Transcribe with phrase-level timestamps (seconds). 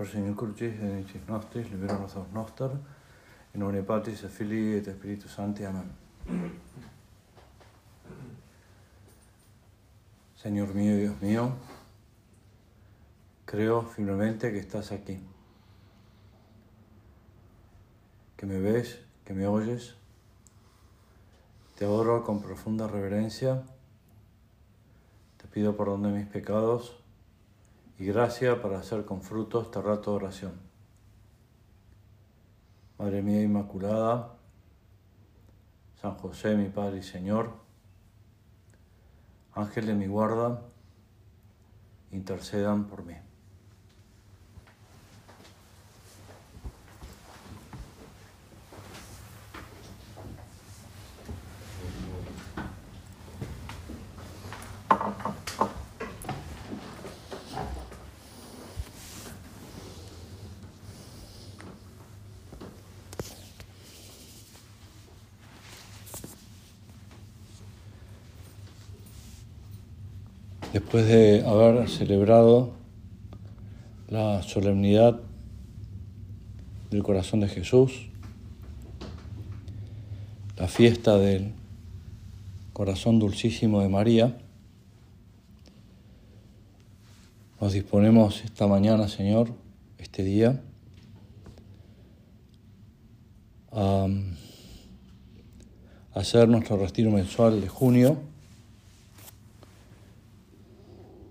[0.00, 2.70] Et inicis nostris, libera nos noster,
[3.52, 5.64] in nomine Patris Filii et Spiritus Sancti.
[5.66, 5.90] Amén.
[10.36, 11.52] Señor mío Dios mío,
[13.44, 15.20] creo firmemente que estás aquí,
[18.38, 19.96] que me ves, que me oyes.
[21.76, 23.64] Te adoro con profunda reverencia.
[25.36, 26.99] Te pido perdón de mis pecados
[28.00, 30.52] y gracia para hacer con fruto este rato de oración.
[32.98, 34.38] Madre mía Inmaculada,
[36.00, 37.52] San José, mi Padre y Señor,
[39.52, 40.62] Ángel de mi guarda,
[42.10, 43.16] intercedan por mí.
[70.90, 72.72] Después de haber celebrado
[74.08, 75.20] la solemnidad
[76.90, 78.08] del corazón de Jesús,
[80.56, 81.52] la fiesta del
[82.72, 84.36] corazón dulcísimo de María,
[87.60, 89.52] nos disponemos esta mañana, Señor,
[89.96, 90.60] este día,
[93.70, 94.08] a
[96.14, 98.29] hacer nuestro retiro mensual de junio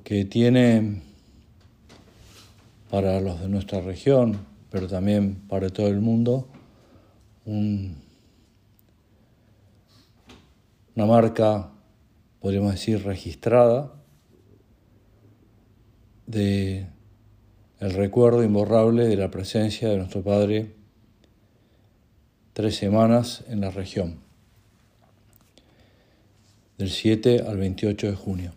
[0.09, 1.03] que tiene
[2.89, 4.39] para los de nuestra región,
[4.71, 6.47] pero también para todo el mundo,
[7.45, 7.95] una
[10.95, 11.69] marca,
[12.39, 13.93] podríamos decir, registrada
[16.25, 16.87] de
[17.79, 20.73] el recuerdo imborrable de la presencia de nuestro Padre
[22.53, 24.15] tres semanas en la región,
[26.79, 28.53] del 7 al 28 de junio.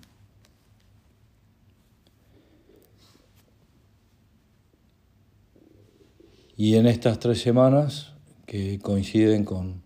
[6.65, 8.13] Y en estas tres semanas,
[8.47, 9.83] que coinciden con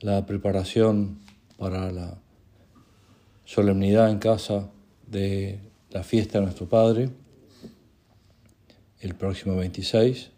[0.00, 1.18] la preparación
[1.58, 2.18] para la
[3.44, 4.70] solemnidad en casa
[5.06, 5.60] de
[5.90, 7.10] la fiesta de nuestro Padre,
[9.00, 10.30] el próximo 26,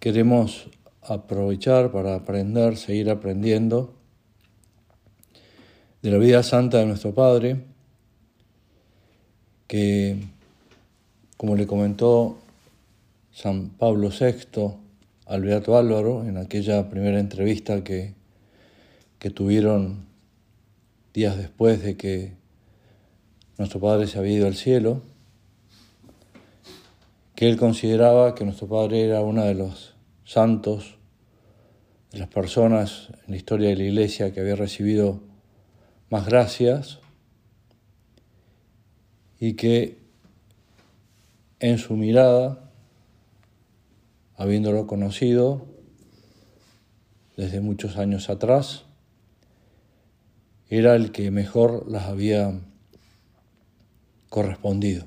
[0.00, 0.68] queremos
[1.02, 3.94] aprovechar para aprender, seguir aprendiendo
[6.02, 7.64] de la vida santa de nuestro Padre,
[9.68, 10.34] que
[11.36, 12.38] como le comentó
[13.32, 14.74] San Pablo VI
[15.26, 18.14] al Beato Álvaro en aquella primera entrevista que,
[19.18, 20.06] que tuvieron
[21.12, 22.32] días después de que
[23.58, 25.02] nuestro Padre se había ido al cielo,
[27.34, 29.94] que él consideraba que nuestro Padre era uno de los
[30.24, 30.96] santos,
[32.12, 35.20] de las personas en la historia de la Iglesia que había recibido
[36.08, 37.00] más gracias
[39.38, 40.05] y que
[41.60, 42.70] en su mirada,
[44.36, 45.66] habiéndolo conocido
[47.36, 48.84] desde muchos años atrás,
[50.68, 52.60] era el que mejor las había
[54.28, 55.06] correspondido.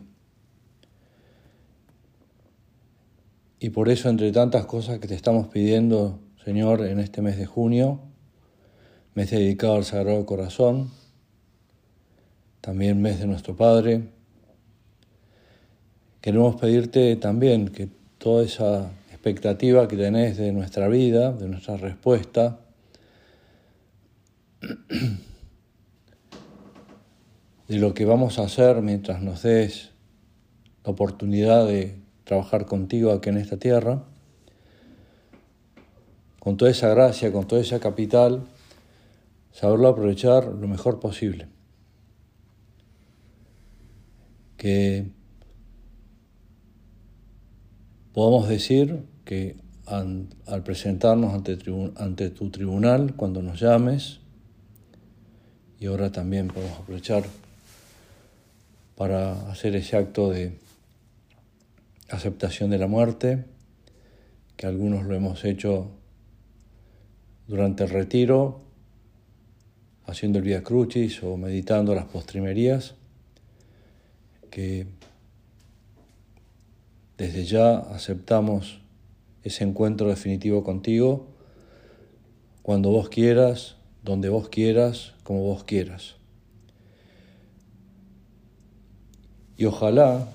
[3.60, 7.46] Y por eso, entre tantas cosas que te estamos pidiendo, Señor, en este mes de
[7.46, 8.00] junio,
[9.16, 10.92] mes dedicado al Sagrado Corazón,
[12.62, 14.08] también mes de nuestro Padre,
[16.22, 22.60] queremos pedirte también que toda esa expectativa que tenés de nuestra vida, de nuestra respuesta,
[27.68, 29.92] de lo que vamos a hacer mientras nos des
[30.84, 34.04] la oportunidad de trabajar contigo aquí en esta tierra,
[36.40, 38.48] con toda esa gracia, con toda esa capital,
[39.52, 41.48] saberlo aprovechar lo mejor posible.
[44.58, 45.12] Que
[48.20, 49.56] Podemos decir que
[49.86, 54.20] al presentarnos ante, tu tribunal, cuando nos llames,
[55.80, 57.24] y ahora también podemos aprovechar
[58.98, 60.52] para hacer ese acto de
[62.10, 63.46] aceptación de la muerte,
[64.58, 65.90] que algunos lo hemos hecho
[67.48, 68.60] durante el retiro,
[70.08, 72.96] haciendo el Via Crucis o meditando las postrimerías,
[74.52, 74.88] que
[77.20, 78.80] desde ya aceptamos
[79.44, 81.28] ese encuentro definitivo contigo
[82.62, 86.16] cuando vos quieras, donde vos quieras, como vos quieras.
[89.58, 90.30] Y ojalá,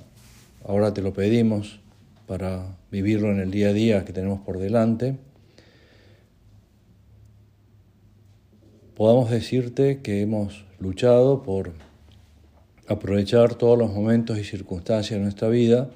[0.62, 1.80] ahora te lo pedimos
[2.26, 5.16] para vivirlo en el día a día que tenemos por delante,
[8.94, 11.72] podamos decirte que hemos luchado por
[12.86, 15.88] aprovechar todos los momentos y circunstancias de nuestra vida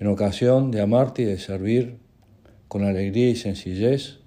[0.00, 1.98] en ocasión de amarte y de servir
[2.68, 4.18] con alegría y sencillez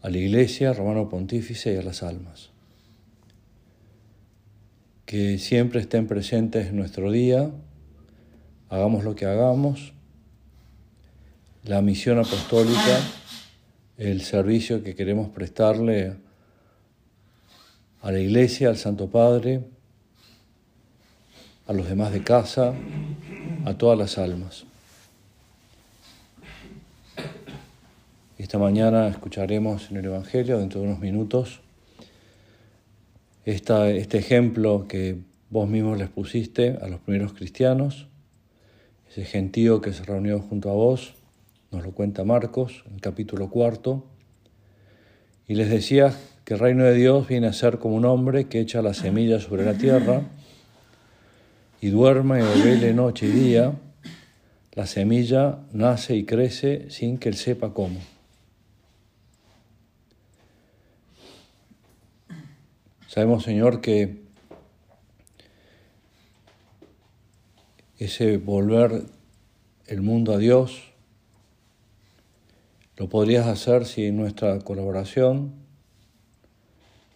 [0.00, 2.50] a la Iglesia, Romano Pontífice y a las almas.
[5.06, 7.50] Que siempre estén presentes en nuestro día,
[8.68, 9.92] hagamos lo que hagamos,
[11.64, 12.98] la misión apostólica,
[13.98, 16.16] el servicio que queremos prestarle
[18.00, 19.62] a la Iglesia, al Santo Padre,
[21.68, 22.74] a los demás de casa,
[23.64, 24.66] a todas las almas.
[28.42, 31.60] Esta mañana escucharemos en el Evangelio, dentro de unos minutos,
[33.44, 35.16] este ejemplo que
[35.48, 38.08] vos mismos les pusiste a los primeros cristianos,
[39.08, 41.14] ese gentío que se reunió junto a vos,
[41.70, 44.04] nos lo cuenta Marcos en capítulo cuarto,
[45.46, 46.12] y les decía
[46.44, 49.38] que el reino de Dios viene a ser como un hombre que echa la semilla
[49.38, 50.22] sobre la tierra
[51.80, 53.74] y duerme o vele noche y día,
[54.72, 58.00] la semilla nace y crece sin que él sepa cómo.
[63.12, 64.22] Sabemos, Señor, que
[67.98, 69.02] ese volver
[69.86, 70.94] el mundo a Dios
[72.96, 75.52] lo podrías hacer sin nuestra colaboración,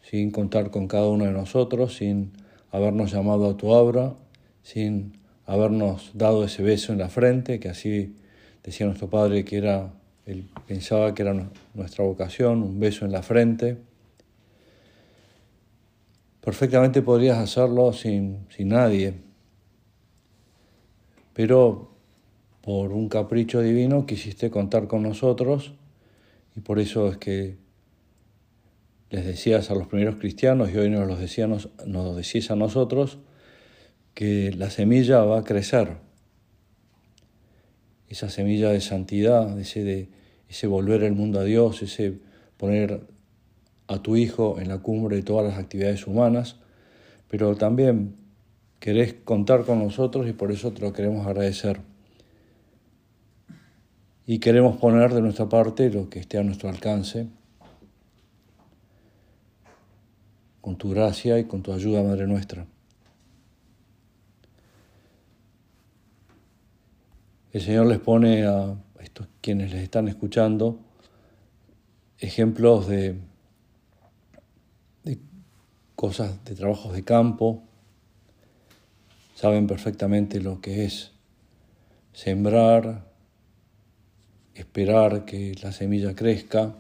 [0.03, 2.33] sin contar con cada uno de nosotros, sin
[2.73, 4.17] habernos llamado a tu obra,
[4.63, 5.15] sin
[5.47, 8.17] habernos dado ese beso en la frente, que así
[8.63, 9.95] decía nuestro Padre que era,
[10.27, 13.79] él pensaba que era nuestra vocación, un beso en la frente.
[16.47, 19.15] Perfectamente podrías hacerlo sin, sin nadie,
[21.33, 21.91] pero
[22.61, 25.73] por un capricho divino quisiste contar con nosotros
[26.55, 27.57] y por eso es que
[29.11, 33.19] les decías a los primeros cristianos y hoy nos lo decías, nos decís a nosotros
[34.15, 35.97] que la semilla va a crecer.
[38.09, 40.09] Esa semilla de santidad, ese, de,
[40.49, 42.21] ese volver el mundo a Dios, ese
[42.57, 43.16] poner
[43.89, 46.57] a tu hijo en la cumbre de todas las actividades humanas,
[47.29, 48.17] pero también
[48.81, 51.81] querés contar con nosotros y por eso te lo queremos agradecer.
[54.27, 57.29] Y queremos poner de nuestra parte lo que esté a nuestro alcance,
[60.61, 62.67] con tu gracia y con tu ayuda, Madre nuestra.
[67.53, 70.81] El Señor les pone a estos quienes les están escuchando
[72.19, 73.17] ejemplos de
[75.95, 77.63] cosas de trabajos de campo,
[79.35, 81.13] saben perfectamente lo que es
[82.13, 83.11] sembrar,
[84.55, 86.75] esperar que la semilla crezca,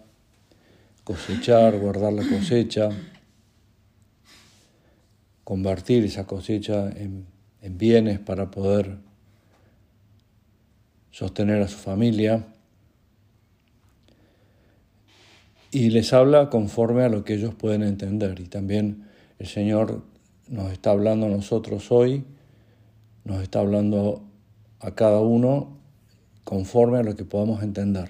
[1.05, 2.90] cosechar, guardar la cosecha,
[5.45, 7.26] convertir esa cosecha en,
[7.62, 8.99] en bienes para poder
[11.11, 12.47] sostener a su familia.
[15.76, 18.40] Y les habla conforme a lo que ellos pueden entender.
[18.40, 19.04] Y también
[19.38, 20.04] el Señor
[20.49, 22.25] nos está hablando a nosotros hoy,
[23.25, 24.25] nos está hablando
[24.80, 25.76] a cada uno
[26.45, 28.09] conforme a lo que podamos entender.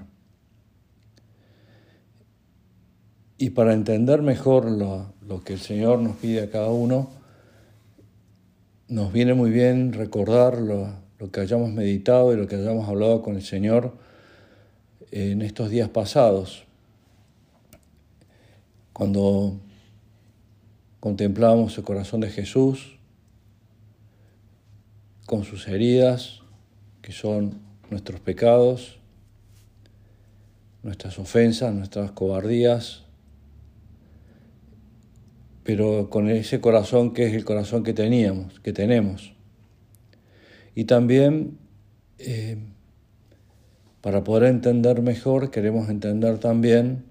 [3.37, 7.11] Y para entender mejor lo, que el Señor nos pide a cada uno,
[8.87, 13.35] nos viene muy bien recordar lo que hayamos meditado y lo que hayamos hablado con
[13.35, 13.92] el Señor
[15.11, 16.66] en estos días pasados.
[18.96, 19.60] Cuando
[21.00, 22.98] contemplamos el corazón de Jesús
[25.26, 26.40] con sus heridas,
[27.02, 27.60] que son
[27.90, 28.98] nuestros pecados,
[30.82, 33.02] nuestras ofensas, nuestras cobardías,
[35.62, 39.34] pero con ese corazón que es el corazón que teníamos, que tenemos.
[40.74, 41.58] Y también
[42.16, 42.56] eh,
[44.00, 47.04] para poder entender mejor, queremos entender también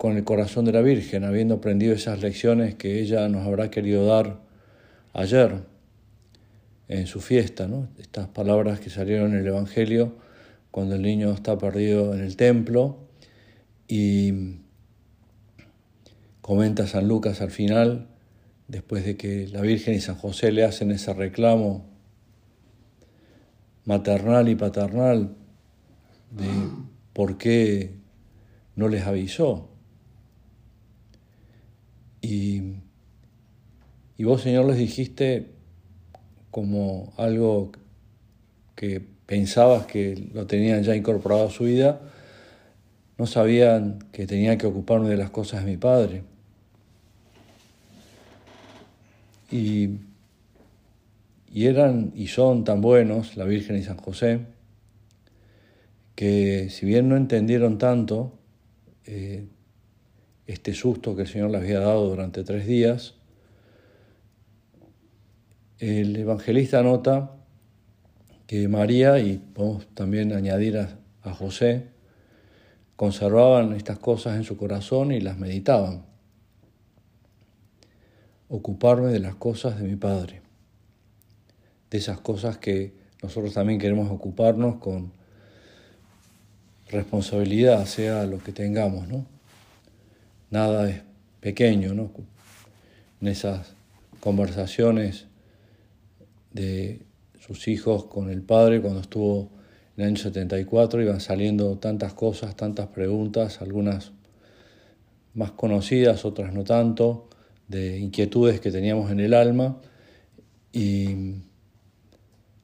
[0.00, 4.06] con el corazón de la Virgen, habiendo aprendido esas lecciones que ella nos habrá querido
[4.06, 4.40] dar
[5.12, 5.60] ayer
[6.88, 7.86] en su fiesta, ¿no?
[7.98, 10.16] estas palabras que salieron en el Evangelio
[10.70, 13.10] cuando el niño está perdido en el templo
[13.88, 14.60] y
[16.40, 18.08] comenta San Lucas al final,
[18.68, 21.90] después de que la Virgen y San José le hacen ese reclamo
[23.84, 25.36] maternal y paternal
[26.30, 26.48] de
[27.12, 27.96] por qué
[28.76, 29.69] no les avisó.
[32.22, 32.74] Y,
[34.18, 35.46] vos, Señor, les dijiste
[36.50, 37.72] como algo
[38.74, 42.00] que pensabas que lo tenían ya incorporado a su vida,
[43.16, 46.22] no sabían que tenía que ocuparme de las cosas de mi padre.
[49.50, 49.98] Y,
[51.52, 54.40] y eran y son tan buenos, la Virgen y San José,
[56.14, 58.38] que si bien no entendieron tanto
[59.06, 59.46] eh,
[60.52, 63.14] este susto que el Señor les había dado durante tres días,
[65.78, 67.36] el evangelista nota
[68.48, 71.86] que María, y podemos también añadir a, José,
[72.96, 76.04] conservaban estas cosas en su corazón y las meditaban.
[78.48, 80.42] Ocuparme de las cosas de mi Padre,
[81.90, 82.92] de esas cosas que
[83.22, 85.12] nosotros también queremos ocuparnos con
[86.88, 89.39] responsabilidad, sea lo que tengamos, ¿no?
[90.50, 91.02] Nada es
[91.40, 92.10] pequeño, ¿no?
[93.20, 93.74] En esas
[94.20, 95.26] conversaciones
[96.52, 97.02] de
[97.38, 99.50] sus hijos con el padre cuando estuvo
[99.96, 104.12] en el año 74, iban saliendo tantas cosas, tantas preguntas, algunas
[105.34, 107.28] más conocidas, otras no tanto,
[107.68, 109.76] de inquietudes que teníamos en el alma.
[110.72, 111.34] Y,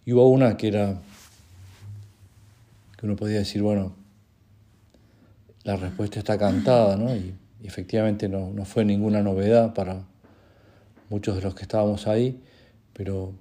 [0.05, 1.00] y hubo una que era,
[2.97, 3.95] que uno podía decir, bueno,
[5.64, 7.11] la respuesta está cantada, ¿no?
[7.67, 10.07] Efectivamente no, no, fue ninguna novedad para
[11.09, 12.43] muchos de los que estábamos ahí,
[12.93, 13.35] pero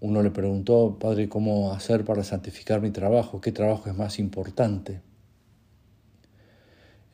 [0.00, 3.40] uno le preguntó, Padre, ¿cómo hacer para santificar mi trabajo?
[3.40, 5.00] ¿Qué trabajo es más importante?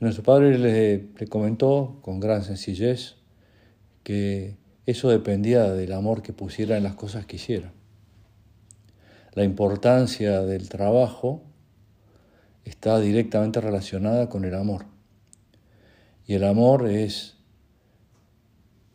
[0.01, 3.17] Y nuestro Padre le, le comentó con gran sencillez
[4.03, 4.57] que
[4.87, 7.73] eso dependía del amor que pusiera en las cosas que hiciera.
[9.35, 11.43] La importancia del trabajo
[12.65, 14.87] está directamente relacionada con el amor.
[16.29, 17.37] Y el amor es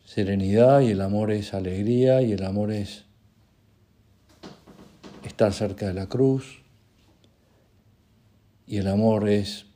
[0.04, 3.06] serenidad y el amor es alegría y el amor es
[5.24, 6.62] estar cerca de la cruz
[8.68, 9.66] y el amor es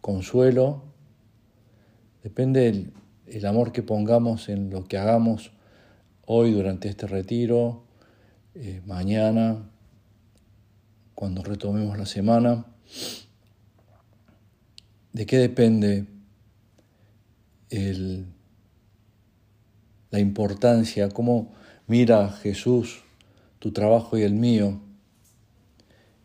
[0.00, 0.82] consuelo.
[2.24, 2.90] Depende
[3.26, 5.52] el, amor que pongamos en lo que hagamos
[6.26, 7.84] hoy durante este retiro,
[8.56, 9.70] eh, mañana,
[11.14, 12.66] cuando retomemos la semana.
[15.12, 16.17] ¿De qué depende
[17.70, 18.24] la
[20.18, 21.08] importancia?
[21.10, 21.52] ¿Cómo
[21.86, 23.04] mira Jesús
[23.58, 24.80] tu trabajo y el mío?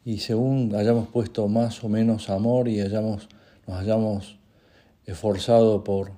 [0.06, 3.30] Y según hayamos puesto más o menos amor y hayamos,
[3.68, 4.38] nos hayamos
[5.06, 6.12] esforzado por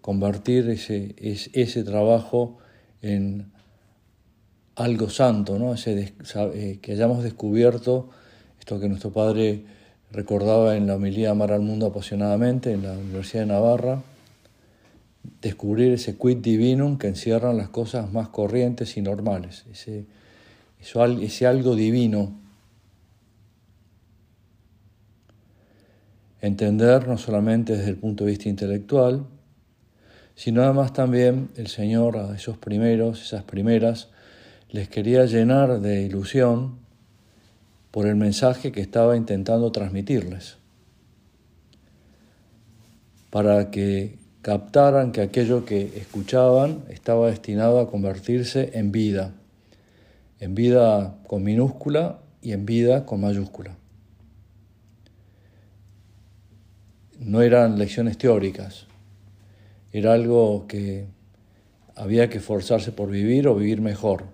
[0.00, 2.58] convertir ese, ese trabajo
[3.02, 3.50] en
[4.76, 5.74] algo santo, ¿no?
[5.74, 6.14] Ese,
[6.54, 8.10] eh, que hayamos descubierto
[8.58, 9.64] esto que nuestro Padre
[10.12, 14.02] recordaba en la homilía Amar al Mundo apasionadamente en la Universidad de Navarra,
[15.40, 20.06] descubrir ese quid divinum que encierran las cosas más corrientes y normales, ese,
[20.80, 22.38] ese algo divino.
[26.40, 29.26] Entender no solamente desde el punto de vista intelectual,
[30.34, 34.10] sino además también el Señor a esos primeros, esas primeras,
[34.70, 36.78] les quería llenar de ilusión
[37.90, 40.58] por el mensaje que estaba intentando transmitirles,
[43.30, 49.32] para que captaran que aquello que escuchaban estaba destinado a convertirse en vida,
[50.38, 53.76] en vida con minúscula y en vida con mayúscula.
[57.18, 58.86] No eran lecciones teóricas,
[59.90, 61.06] era algo que
[61.96, 64.26] había que esforzarse por vivir o vivir mejor,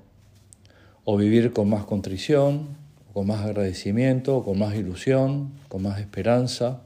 [1.06, 2.76] o vivir con más contrición,
[3.14, 6.82] con más agradecimiento, con más ilusión, con más esperanza.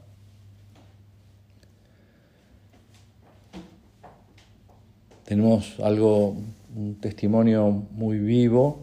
[5.27, 6.37] Tenemos algo,
[6.73, 8.79] un testimonio muy vivo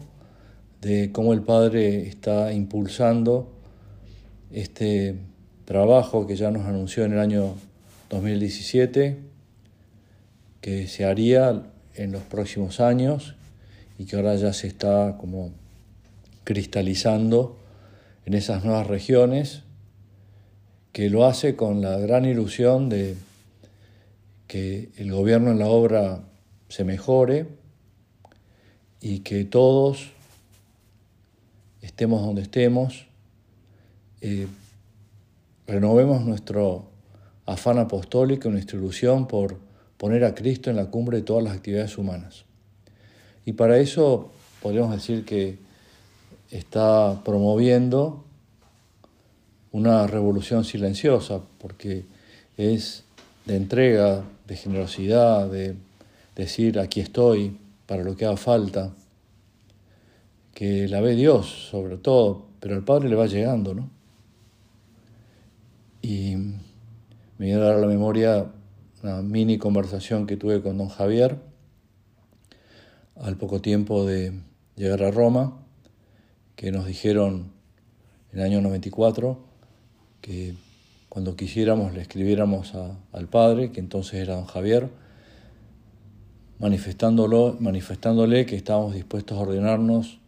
[0.79, 3.51] de cómo el Padre está impulsando
[4.51, 5.15] este
[5.65, 7.55] trabajo que ya nos anunció en el año
[8.11, 9.17] 2017,
[10.61, 11.63] que se haría
[11.95, 13.33] en los próximos años
[13.97, 15.49] y que ahora ya se está como
[16.43, 17.57] cristalizando
[18.27, 19.63] en esas nuevas regiones,
[20.91, 23.15] que lo hace con la gran ilusión de
[24.45, 26.21] que el gobierno en la obra
[26.69, 27.47] se mejore
[29.01, 30.11] y que todos
[31.81, 33.05] estemos donde estemos,
[34.21, 34.47] eh,
[35.67, 36.87] renovemos nuestro
[37.45, 39.57] afán apostólico, nuestra ilusión por
[39.97, 42.45] poner a Cristo en la cumbre de todas las actividades humanas.
[43.45, 44.31] Y para eso
[44.61, 45.59] podríamos decir que
[46.49, 48.23] está promoviendo
[49.71, 52.05] una revolución silenciosa, porque
[52.57, 53.03] es
[53.45, 55.75] de entrega, de generosidad, de
[56.35, 58.93] decir aquí estoy para lo que haga falta.
[60.53, 63.89] que la ve Dios sobre todo, pero el Padre le va llegando, ¿no?
[66.01, 68.51] Y me viene a dar a la memoria
[69.03, 71.39] una mini conversación que tuve con don Javier
[73.15, 74.39] al poco tiempo de
[74.75, 75.59] llegar a Roma,
[76.55, 77.51] que nos dijeron
[78.31, 79.37] en el año 94
[80.21, 80.55] que
[81.09, 82.73] cuando quisiéramos le escribiéramos
[83.11, 84.89] al Padre, que entonces era don Javier,
[86.59, 90.19] manifestándolo, manifestándole que estábamos dispuestos a ordenarnos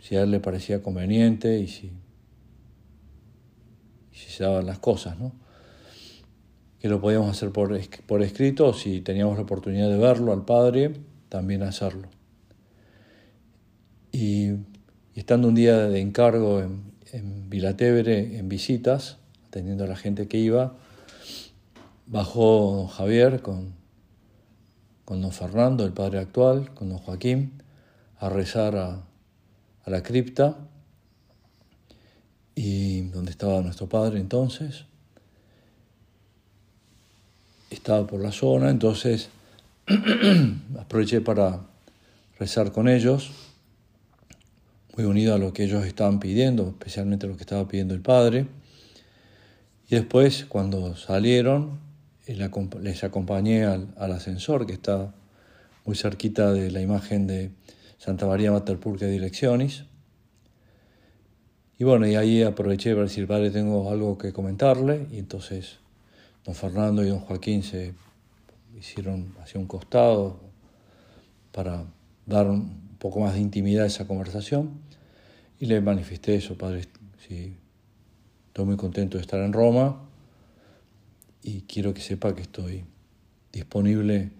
[0.00, 1.92] si a él le parecía conveniente y si,
[4.12, 5.32] se daban las cosas, ¿no?
[6.80, 10.94] que lo podíamos hacer por, por escrito si teníamos la oportunidad de verlo al Padre,
[11.28, 12.08] también hacerlo.
[14.10, 14.52] Y,
[15.14, 20.38] estando un día de encargo en, en Vilatevere, en visitas, atendiendo a la gente que
[20.38, 20.74] iba,
[22.06, 23.81] bajó Javier con
[25.04, 27.62] con don Fernando, el padre actual, con don Joaquín,
[28.18, 29.02] a rezar a,
[29.86, 30.56] la cripta,
[32.54, 34.84] y donde estaba nuestro padre entonces.
[37.70, 39.28] Estaba por la zona, entonces
[40.78, 41.60] aproveché para
[42.38, 43.32] rezar con ellos,
[44.96, 48.46] muy unido a lo que ellos estaban pidiendo, especialmente lo que estaba pidiendo el Padre.
[49.88, 51.80] Y después, cuando salieron,
[52.26, 55.14] les acompañé al, ascensor que está
[55.84, 57.50] muy cerquita de la imagen de
[57.98, 59.84] Santa María Mater Purga Direcciones.
[61.78, 65.06] Y bueno, y ahí aproveché para decir, padre, tengo algo que comentarle.
[65.10, 65.78] Y entonces
[66.44, 67.94] don Fernando y don Joaquín se
[68.78, 70.40] hicieron hacia un costado
[71.50, 71.84] para
[72.26, 74.80] dar un poco más de intimidad a esa conversación.
[75.58, 76.82] Y le manifesté eso, padre,
[77.26, 77.56] sí,
[78.46, 80.11] estoy muy contento de estar en Roma
[81.42, 82.84] y quiero que sepa que estoy
[83.52, 84.30] disponible,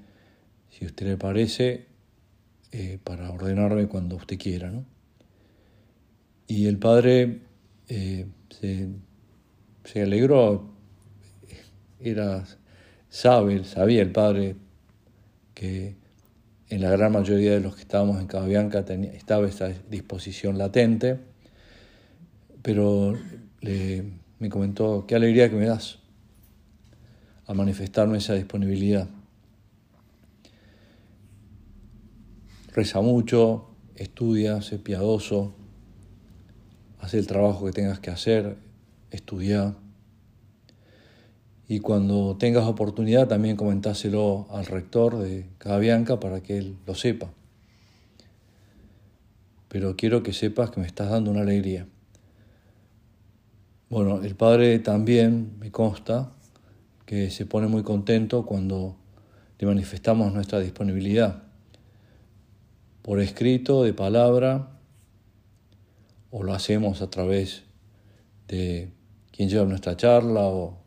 [0.71, 1.87] si usted le parece,
[2.71, 4.71] eh, para ordenarme cuando usted quiera.
[4.71, 4.85] ¿no?
[6.47, 7.41] Y el padre
[7.89, 8.89] eh, se,
[9.85, 10.71] se, alegró,
[12.01, 12.45] era,
[13.11, 14.57] sabe, sabía el padre
[15.55, 15.97] que
[16.69, 21.19] en la gran mayoría de los que estábamos en Cababianca estaba esa disposición latente,
[22.63, 23.19] pero
[23.61, 24.05] le,
[24.39, 26.02] me comentó, qué alegría que me das
[27.53, 29.07] a manifestarme esa disponibilidad.
[32.69, 35.55] Reza mucho, estudia, sé piadoso,
[36.99, 38.57] haz el trabajo que tengas que hacer,
[39.11, 39.77] estudia.
[41.69, 47.35] Y cuando tengas oportunidad también comentáselo al rector de Cababianca para que él lo sepa.
[49.69, 51.87] Pero quiero que sepas que me estás dando una alegría.
[53.91, 56.33] Bueno, el Padre también, me consta,
[57.13, 58.97] se pone muy contento cuando
[59.59, 61.43] le manifestamos nuestra disponibilidad,
[63.03, 64.71] por escrito, de palabra,
[66.31, 67.65] o lo hacemos a través
[68.49, 68.89] de
[69.31, 70.79] quien lleva nuestra charla o,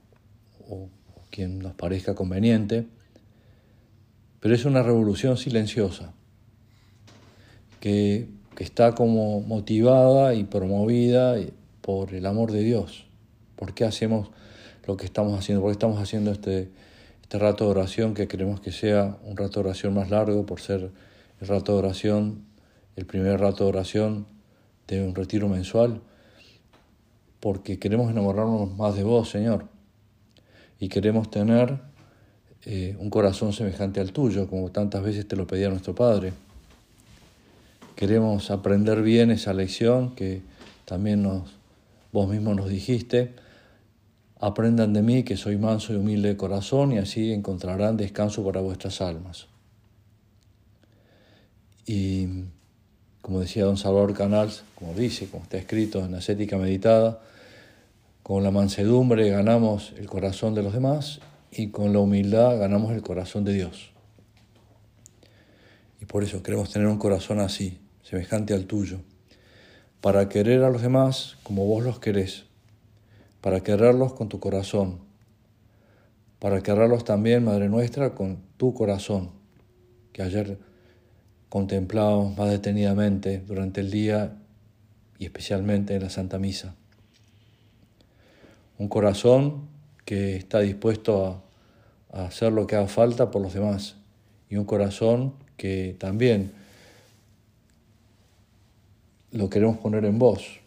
[1.29, 2.87] quien nos parezca conveniente,
[4.39, 6.13] pero es una revolución silenciosa
[7.81, 11.35] que, que está como motivada y promovida
[11.81, 13.05] por el amor de Dios.
[13.57, 14.29] ¿Por qué hacemos
[14.85, 16.69] lo que estamos haciendo, porque estamos haciendo este,
[17.21, 20.61] este rato de oración que queremos que sea un rato de oración más largo por
[20.61, 20.91] ser
[21.41, 22.45] el rato de oración,
[22.95, 24.27] el primer rato de oración
[24.87, 26.01] de un retiro mensual,
[27.39, 29.65] porque queremos enamorarnos más de vos, Señor,
[30.79, 31.79] y queremos tener
[32.65, 36.33] eh, un corazón semejante al tuyo, como tantas veces te lo pedía nuestro Padre.
[37.95, 40.41] Queremos aprender bien esa lección que
[40.85, 41.55] también nos,
[42.11, 43.33] vos mismo nos dijiste,
[44.39, 48.61] Aprendan de mí que soy manso y humilde de corazón y así encontrarán descanso para
[48.61, 49.47] vuestras almas.
[51.85, 52.27] Y
[53.21, 57.21] como decía don Salvador Canals, como dice, como está escrito en Ascética Meditada,
[58.23, 61.21] con la mansedumbre ganamos el corazón de los demás
[61.51, 63.91] y con la humildad ganamos el corazón de Dios.
[66.01, 68.99] Y por eso queremos tener un corazón así, semejante al tuyo,
[70.01, 72.45] para querer a los demás como vos los querés
[73.45, 75.01] para quererlos con tu corazón,
[76.39, 79.29] para quererlos también, Madre nuestra, con tu corazón,
[80.13, 80.57] que ayer
[81.47, 84.35] contemplamos más detenidamente durante el día
[85.19, 86.73] y especialmente en la Santa Misa.
[88.79, 89.67] Un corazón
[90.05, 91.43] que está dispuesto
[92.11, 93.95] a, a hacer lo que haga falta por los demás
[94.49, 96.51] y un corazón que también
[99.29, 100.64] lo queremos poner en voz,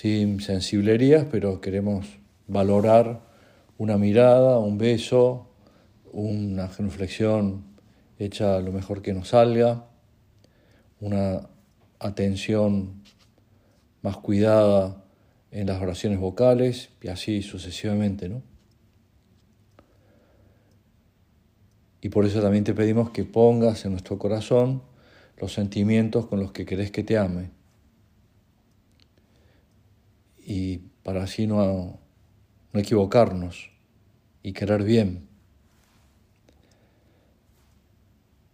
[0.00, 2.06] sin sensiblerías, pero queremos
[2.46, 3.20] valorar
[3.78, 5.48] una mirada, un beso,
[6.12, 7.64] una genuflexión
[8.16, 9.88] hecha lo mejor que nos salga,
[11.00, 11.48] una
[11.98, 13.02] atención
[14.00, 15.02] más cuidada
[15.50, 18.42] en las oraciones vocales y así sucesivamente, ¿no?
[22.00, 24.80] Y por eso también te pedimos que pongas en nuestro corazón
[25.38, 27.57] los sentimientos con los que querés que te ame.
[30.50, 32.00] Y para así no,
[32.72, 33.70] no equivocarnos
[34.42, 35.28] y querer bien.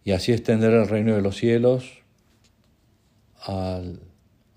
[0.03, 1.99] Y así extender el reino de los cielos
[3.39, 4.01] al,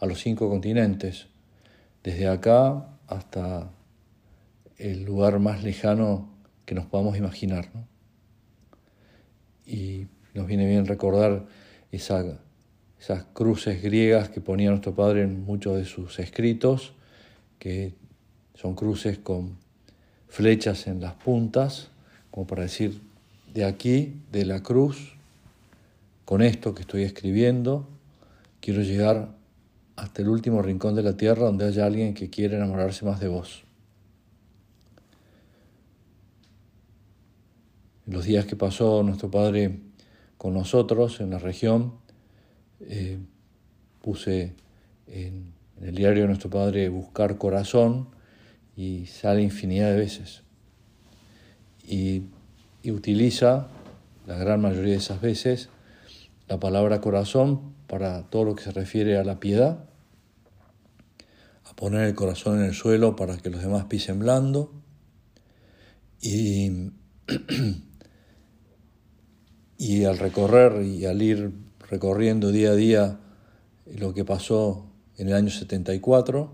[0.01, 1.29] a los cinco continentes,
[2.03, 3.71] desde acá hasta
[4.77, 7.71] el lugar más lejano que nos podamos imaginar.
[9.65, 11.47] Y nos viene bien recordar
[11.93, 12.35] esas
[13.33, 16.98] cruces griegas que ponía nuestro Padre en muchos de sus escritos,
[17.59, 17.95] que
[18.55, 19.59] son cruces con
[20.29, 21.89] flechas en las puntas,
[22.31, 23.01] como para decir,
[23.55, 25.15] de aquí, de la cruz,
[26.25, 27.89] con esto que estoy escribiendo,
[28.61, 29.35] quiero llegar
[29.97, 33.29] hasta el último rincón de la tierra donde haya alguien que quiera enamorarse más de
[33.29, 33.65] vos.
[38.07, 39.81] En los días que pasó nuestro Padre
[40.37, 41.95] con nosotros en la región,
[42.81, 43.19] eh,
[44.01, 44.55] puse
[45.09, 48.09] en, el diario de nuestro Padre Buscar Corazón
[48.77, 50.43] y sale infinidad de veces.
[51.87, 52.25] Y,
[52.83, 53.69] y utiliza
[54.27, 55.71] la gran mayoría de esas veces
[56.49, 59.85] la palabra corazón para todo lo que se refiere a la piedad,
[61.65, 64.73] a poner el corazón en el suelo para que los demás pisen blando
[66.21, 66.91] y
[69.79, 71.53] Y al recorrer y al ir
[71.89, 73.21] recorriendo día a día
[73.87, 74.88] lo que pasó
[75.19, 76.53] en el año 74,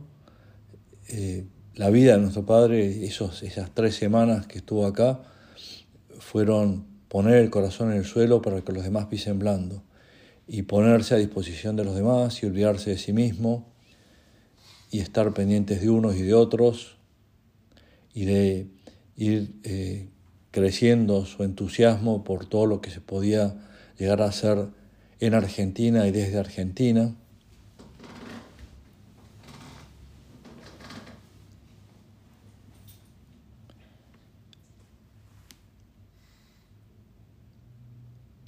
[1.09, 5.21] eh, la vida de nuestro padre, esas tres semanas que estuvo acá,
[6.19, 9.83] fueron poner el corazón en el suelo para que los demás pisen blando
[10.49, 13.73] y ponerse a disposición de los demás y olvidarse de sí mismo
[14.91, 16.97] y estar pendientes de unos y de otros
[18.13, 18.69] y de
[19.17, 20.09] ir eh,
[20.51, 23.57] creciendo su entusiasmo por todo lo que se podía
[23.99, 24.69] llegar a hacer
[25.21, 27.17] en Argentina y desde Argentina.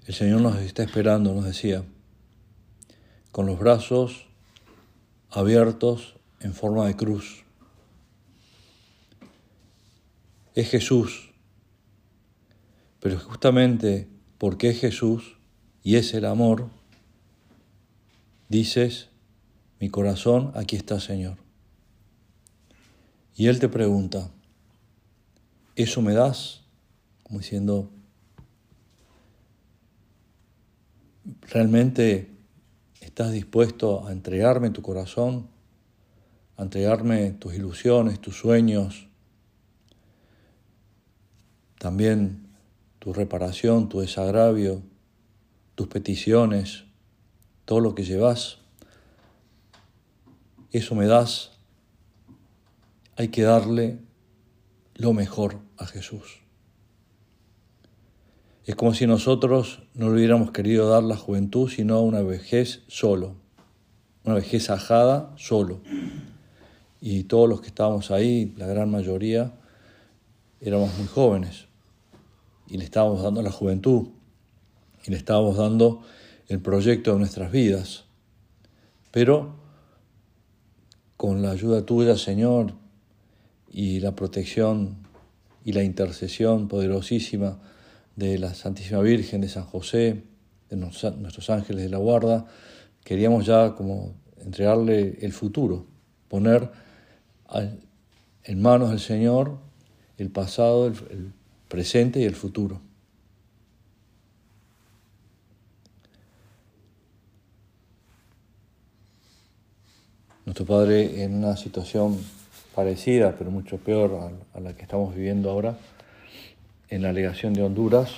[0.07, 1.85] El Señor nos está esperando, nos decía,
[3.33, 4.27] con los brazos
[5.31, 7.45] abiertos en forma de cruz.
[10.55, 11.27] Es Jesús
[13.07, 15.39] pero justamente porque es Jesús
[15.85, 16.69] y es el amor,
[18.49, 19.11] dices,
[19.79, 21.37] mi corazón, aquí está Señor.
[23.37, 24.33] Y Él te pregunta,
[25.77, 26.63] ¿eso me das?
[27.23, 27.93] Como diciendo,
[31.43, 32.31] ¿realmente
[33.01, 35.49] estás dispuesto a entregarme tu corazón?
[36.57, 39.09] A entregarme tus ilusiones, tus sueños,
[41.79, 42.49] también
[42.99, 44.83] tu reparación, tu desagravio,
[45.75, 46.85] tus peticiones,
[47.65, 48.59] todo lo que llevas,
[50.73, 51.53] eso me das,
[53.17, 53.99] hay que darle
[54.95, 56.46] lo mejor a Jesús.
[58.67, 63.37] Es como si nosotros no le hubiéramos querido dar la juventud, sino una vejez solo,
[64.25, 65.81] una vejez ajada solo.
[67.01, 69.53] Y todos los que estábamos ahí, la gran mayoría,
[70.61, 71.67] éramos muy jóvenes
[72.67, 74.09] y le estábamos dando la juventud
[75.05, 76.03] y le estábamos dando
[76.49, 78.07] el proyecto de nuestras vidas.
[79.13, 79.55] Pero
[81.17, 82.75] con la ayuda tuya, Señor,
[83.71, 84.97] y la protección
[85.65, 87.61] y la intercesión poderosísima
[88.17, 90.25] de la Santísima Virgen, de San José,
[90.69, 92.47] de nuestros ángeles de la guarda,
[93.05, 95.87] queríamos ya como entregarle el futuro,
[96.29, 96.71] poner
[98.45, 99.59] en manos del Señor
[100.19, 101.33] el pasado, el,
[101.69, 102.81] presente y el futuro.
[110.45, 112.19] Nuestro Padre en una situación
[112.75, 115.77] parecida, pero mucho peor a, la que estamos viviendo ahora,
[116.89, 118.15] en la legación de Honduras,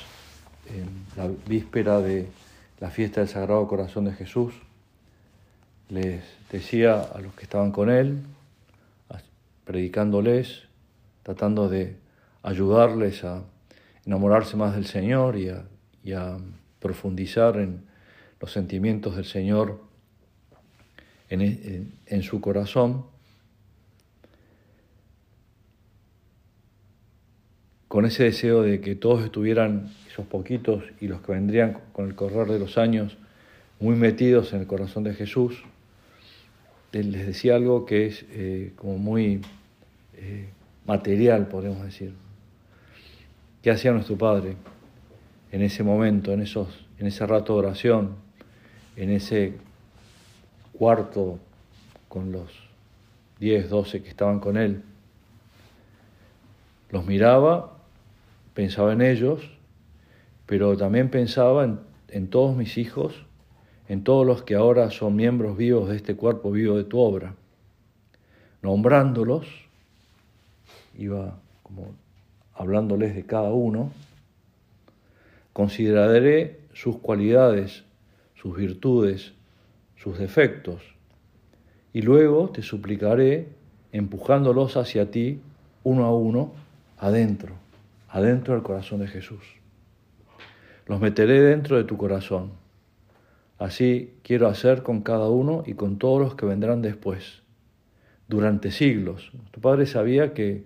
[0.68, 2.28] en la víspera de
[2.80, 4.54] la fiesta del Sagrado Corazón de Jesús,
[5.88, 8.22] les decía a los que estaban con él,
[9.64, 10.64] predicándoles,
[11.22, 11.96] tratando de
[12.42, 13.42] ayudarles a
[14.06, 15.50] enamorarse más del Señor y
[16.12, 16.38] a,
[16.78, 17.82] profundizar en
[18.40, 19.80] los sentimientos del Señor
[21.28, 23.04] en, en su corazón,
[27.88, 32.14] con ese deseo de que todos estuvieran, esos poquitos y los que vendrían con el
[32.14, 33.16] correr de los años,
[33.80, 35.62] muy metidos en el corazón de Jesús,
[36.92, 39.40] les decía algo que es eh, como muy
[40.14, 40.48] eh,
[40.86, 42.12] material, podemos decir.
[43.62, 44.56] ¿Qué hacía nuestro Padre
[45.50, 48.16] en ese momento, en, esos, en ese rato de oración,
[48.96, 49.54] en ese
[50.72, 51.38] cuarto
[52.08, 52.50] con los
[53.40, 54.82] 10, 12 que estaban con él?
[56.90, 57.77] Los miraba,
[58.58, 59.48] pensaba en ellos,
[60.44, 63.14] pero también pensaba en, todos mis hijos,
[63.86, 67.36] en todos los que ahora son miembros vivos de este cuerpo vivo de tu obra,
[68.60, 69.46] nombrándolos,
[70.98, 71.94] iba como
[72.52, 73.92] hablándoles de cada uno,
[75.52, 77.84] consideraré sus cualidades,
[78.34, 79.34] sus virtudes,
[79.94, 80.82] sus defectos,
[81.92, 83.46] y luego te suplicaré
[83.92, 85.42] empujándolos hacia ti
[85.84, 86.54] uno a uno
[86.98, 87.67] adentro,
[88.08, 89.42] adentro del corazón de Jesús.
[90.86, 92.52] Los meteré dentro de tu corazón.
[93.58, 97.42] Así quiero hacer con cada uno y con todos los que vendrán después,
[98.28, 99.32] durante siglos.
[99.50, 100.64] Tu padre sabía que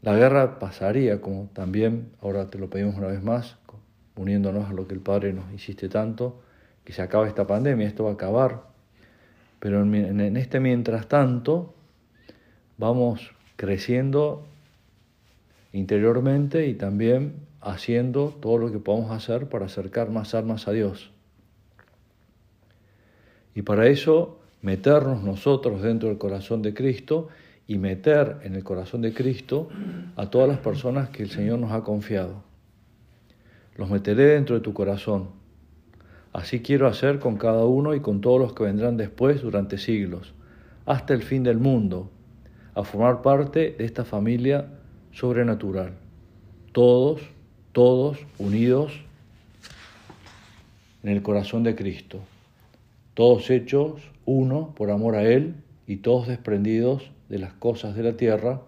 [0.00, 3.58] la guerra pasaría, como también ahora te lo pedimos una vez más,
[4.14, 6.40] uniéndonos a lo que el Padre nos insiste tanto,
[6.84, 8.62] que se acabe esta pandemia, esto va a acabar.
[9.58, 11.74] Pero en este mientras tanto,
[12.76, 14.46] vamos creciendo
[15.72, 21.10] interiormente y también haciendo todo lo que podamos hacer para acercar más almas a Dios.
[23.54, 27.28] Y para eso meternos nosotros dentro del corazón de Cristo
[27.66, 29.68] y meter en el corazón de Cristo
[30.16, 32.42] a todas las personas que el Señor nos ha confiado.
[33.76, 35.30] Los meteré dentro de tu corazón.
[36.32, 40.34] Así quiero hacer con cada uno y con todos los que vendrán después durante siglos,
[40.86, 42.10] hasta el fin del mundo,
[42.74, 44.77] a formar parte de esta familia
[45.18, 45.94] sobrenatural.
[46.70, 47.20] Todos,
[47.72, 48.92] todos unidos
[51.02, 52.20] en el corazón de Cristo.
[53.14, 55.56] Todos hechos uno por amor a Él
[55.88, 58.62] y todos desprendidos de las cosas de la tierra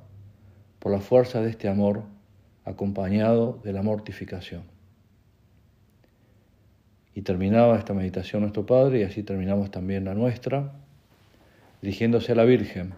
[0.80, 2.02] por la fuerza de este amor
[2.64, 4.62] acompañado de la mortificación.
[7.14, 10.72] Y terminaba esta meditación nuestro Padre y así terminamos también la nuestra,
[11.80, 12.94] dirigiéndose a la Virgen.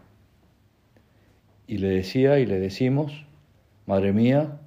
[1.67, 3.27] Y le decía y le decimos,
[3.93, 4.59] Madre mía,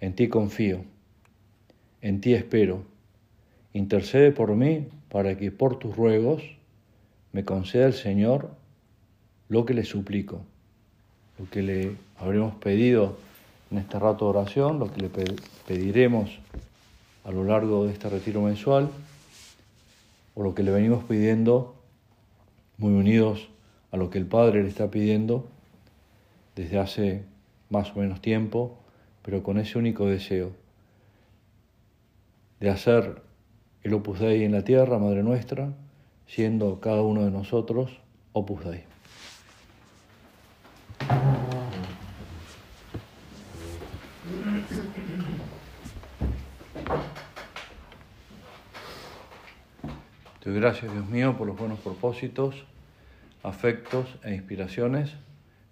[0.00, 0.80] en ti confío,
[2.00, 2.82] en ti espero,
[3.72, 6.42] intercede por mí para que por tus ruegos
[7.30, 8.50] me conceda el Señor
[9.48, 10.40] lo que le suplico,
[11.38, 13.16] lo que le habremos pedido
[13.70, 15.10] en este rato de oración, lo que le
[15.68, 16.36] pediremos
[17.22, 18.90] a lo largo de este retiro mensual,
[20.34, 21.76] o lo que le venimos pidiendo
[22.76, 23.50] muy unidos
[23.92, 25.46] a lo que el Padre le está pidiendo
[26.56, 27.31] desde hace
[27.72, 28.78] más o menos tiempo,
[29.22, 30.52] pero con ese único deseo
[32.60, 33.22] de hacer
[33.82, 35.72] el Opus Dei en la tierra, Madre nuestra,
[36.26, 37.98] siendo cada uno de nosotros
[38.34, 38.84] Opus Dei.
[50.40, 52.66] Te doy gracias, Dios mío, por los buenos propósitos,
[53.42, 55.14] afectos e inspiraciones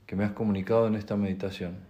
[0.06, 1.89] que me has comunicado en esta meditación.